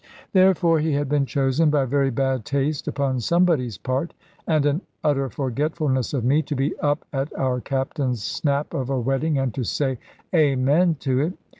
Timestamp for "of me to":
6.15-6.55